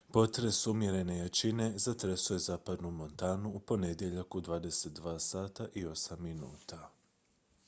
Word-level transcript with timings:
potres 0.13 0.67
umjerene 0.67 1.17
jačine 1.17 1.67
zatresao 1.85 2.35
je 2.35 2.39
zapadnu 2.45 2.91
montanu 3.01 3.49
u 3.53 3.59
ponedjeljak 3.59 4.35
u 4.35 4.41
22:08 4.41 6.45
h 6.77 6.89